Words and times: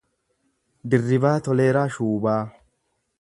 Dirribaa 0.93 1.43
Toleeraa 1.49 1.87
Shuubaa 1.97 2.43